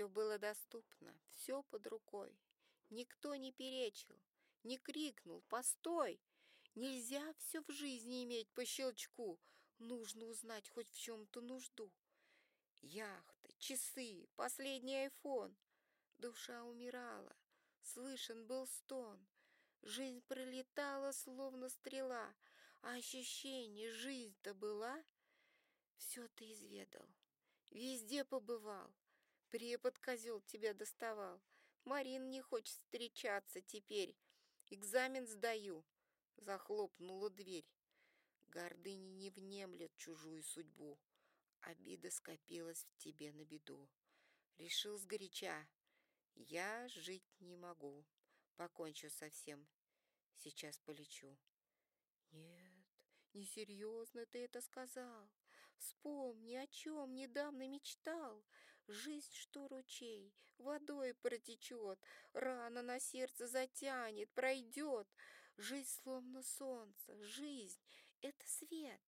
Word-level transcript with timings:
Все 0.00 0.08
было 0.08 0.38
доступно, 0.38 1.14
все 1.28 1.62
под 1.64 1.86
рукой. 1.86 2.34
Никто 2.88 3.34
не 3.34 3.52
перечил, 3.52 4.18
не 4.62 4.78
крикнул 4.78 5.42
«Постой!» 5.42 6.18
Нельзя 6.74 7.34
все 7.34 7.60
в 7.60 7.70
жизни 7.70 8.24
иметь 8.24 8.48
по 8.52 8.64
щелчку, 8.64 9.38
нужно 9.78 10.24
узнать 10.24 10.70
хоть 10.70 10.88
в 10.88 10.98
чем-то 10.98 11.42
нужду. 11.42 11.92
Яхты, 12.80 13.54
часы, 13.58 14.26
последний 14.36 15.02
айфон. 15.02 15.54
Душа 16.16 16.64
умирала, 16.64 17.36
слышен 17.82 18.46
был 18.46 18.66
стон. 18.66 19.28
Жизнь 19.82 20.22
пролетала, 20.22 21.12
словно 21.12 21.68
стрела, 21.68 22.34
а 22.80 22.94
ощущение 22.94 23.90
жизнь-то 23.90 24.54
была. 24.54 25.04
Все 25.98 26.26
ты 26.28 26.52
изведал, 26.52 27.06
везде 27.70 28.24
побывал, 28.24 28.90
препод 29.50 29.98
козел 29.98 30.40
тебя 30.40 30.72
доставал. 30.74 31.40
Марин 31.84 32.30
не 32.30 32.40
хочет 32.40 32.68
встречаться 32.68 33.60
теперь, 33.60 34.16
экзамен 34.68 35.26
сдаю. 35.26 35.84
Захлопнула 36.36 37.30
дверь. 37.30 37.68
Гордыни 38.48 39.10
не 39.10 39.30
внемлет 39.30 39.94
чужую 39.96 40.42
судьбу. 40.42 40.98
Обида 41.60 42.10
скопилась 42.10 42.84
в 42.84 42.96
тебе 42.96 43.32
на 43.32 43.44
беду. 43.44 43.88
Решил 44.56 44.96
сгоряча. 44.96 45.68
Я 46.34 46.88
жить 46.88 47.28
не 47.40 47.56
могу. 47.56 48.06
Покончу 48.56 49.10
совсем. 49.10 49.68
Сейчас 50.36 50.78
полечу. 50.78 51.36
Нет, 52.32 52.86
несерьезно 53.34 54.24
ты 54.26 54.44
это 54.44 54.60
сказал. 54.60 55.30
Вспомни, 55.76 56.54
о 56.54 56.66
чем 56.66 57.14
недавно 57.14 57.68
мечтал. 57.68 58.44
Жизнь, 58.88 59.32
что 59.34 59.68
ручей, 59.68 60.34
водой 60.58 61.14
протечет, 61.14 61.98
Рана 62.32 62.82
на 62.82 62.98
сердце 62.98 63.46
затянет, 63.46 64.30
пройдет. 64.32 65.08
Жизнь, 65.56 65.90
словно 66.02 66.42
солнце, 66.42 67.22
жизнь— 67.22 67.80
это 68.22 68.46
свет. 68.46 69.00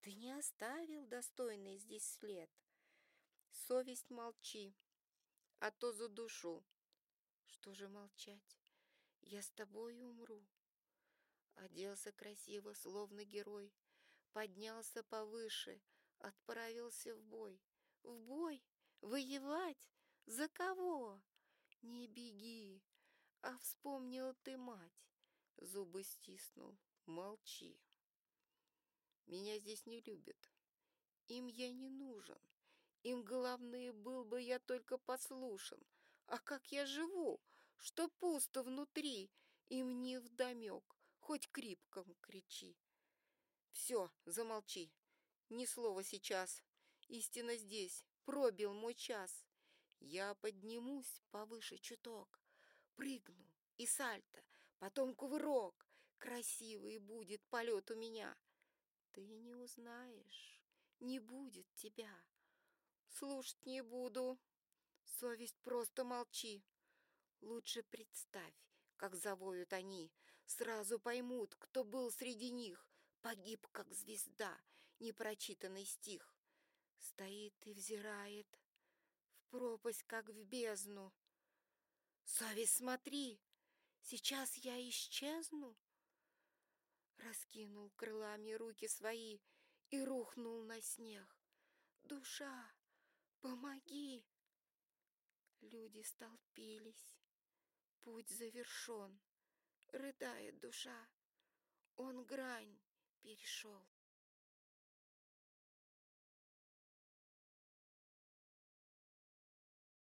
Ты 0.00 0.14
не 0.14 0.32
оставил 0.32 1.06
достойный 1.06 1.78
здесь 1.78 2.18
след. 2.18 2.50
Совесть 3.50 4.10
молчи, 4.10 4.74
а 5.58 5.70
то 5.70 5.92
за 5.92 6.08
душу. 6.08 6.64
Что 7.46 7.74
же 7.74 7.88
молчать? 7.88 8.58
Я 9.22 9.42
с 9.42 9.50
тобой 9.50 10.00
умру. 10.00 10.46
Оделся 11.56 12.12
красиво, 12.12 12.72
словно 12.72 13.24
герой, 13.24 13.74
Поднялся 14.32 15.02
повыше, 15.02 15.82
отправился 16.20 17.14
в 17.16 17.22
бой. 17.24 17.60
В 18.04 18.16
бой? 18.20 18.62
Воевать? 19.00 19.90
За 20.26 20.48
кого? 20.48 21.20
Не 21.82 22.06
беги, 22.06 22.82
а 23.40 23.56
вспомнил 23.58 24.34
ты 24.42 24.56
мать. 24.56 25.08
Зубы 25.56 26.02
стиснул, 26.02 26.78
молчи. 27.06 27.80
Меня 29.26 29.58
здесь 29.58 29.86
не 29.86 30.00
любят. 30.02 30.50
Им 31.28 31.46
я 31.46 31.72
не 31.72 31.88
нужен. 31.88 32.38
Им, 33.02 33.24
главное, 33.24 33.92
был 33.92 34.24
бы 34.24 34.42
я 34.42 34.58
только 34.58 34.98
послушан. 34.98 35.80
А 36.26 36.38
как 36.38 36.70
я 36.70 36.84
живу, 36.84 37.40
что 37.78 38.08
пусто 38.08 38.62
внутри, 38.62 39.30
им 39.68 40.02
не 40.02 40.18
вдомек, 40.18 40.84
хоть 41.18 41.48
крипком 41.50 42.14
кричи. 42.20 42.76
Все, 43.70 44.10
замолчи, 44.26 44.92
ни 45.48 45.64
слова 45.64 46.04
сейчас. 46.04 46.62
Истина 47.08 47.56
здесь, 47.56 48.04
пробил 48.24 48.72
мой 48.72 48.94
час. 48.94 49.44
Я 50.00 50.34
поднимусь 50.34 51.22
повыше 51.30 51.78
чуток, 51.78 52.40
прыгну 52.96 53.46
и 53.76 53.86
сальто, 53.86 54.42
потом 54.78 55.14
кувырок. 55.14 55.86
Красивый 56.18 56.98
будет 56.98 57.42
полет 57.48 57.90
у 57.90 57.94
меня— 57.94 58.36
ты 59.12 59.26
не 59.26 59.56
узнаешь, 59.56 60.62
не 61.00 61.18
будет 61.18 61.66
тебя. 61.74 62.14
Слушать 63.08 63.66
не 63.66 63.82
буду. 63.82 64.38
Совесть 65.02 65.58
просто 65.62 66.04
молчи. 66.04 66.64
Лучше 67.40 67.82
представь, 67.82 68.54
как 68.96 69.16
завоют 69.16 69.72
они. 69.72 70.12
Сразу 70.46 71.00
поймут, 71.00 71.56
кто 71.56 71.82
был 71.82 72.12
среди 72.12 72.52
них. 72.52 72.86
Погиб, 73.20 73.66
как 73.72 73.92
звезда, 73.92 74.56
непрочитанный 75.00 75.84
стих. 75.84 76.36
Стоит 77.10 77.66
и 77.66 77.72
взирает 77.72 78.46
в 79.34 79.50
пропасть, 79.50 80.04
как 80.04 80.28
в 80.28 80.44
бездну. 80.44 81.12
Совесть, 82.24 82.76
смотри, 82.76 83.40
сейчас 84.00 84.56
я 84.58 84.80
исчезну 84.88 85.76
раскинул 87.16 87.90
крылами 87.96 88.52
руки 88.52 88.86
свои 88.86 89.40
и 89.90 90.04
рухнул 90.04 90.62
на 90.62 90.80
снег. 90.80 91.36
«Душа, 92.04 92.72
помоги!» 93.40 94.24
Люди 95.60 96.02
столпились. 96.02 97.18
Путь 98.02 98.30
завершен. 98.30 99.20
Рыдает 99.88 100.60
душа. 100.60 101.08
Он 101.96 102.24
грань 102.24 102.80
перешел. 103.20 103.84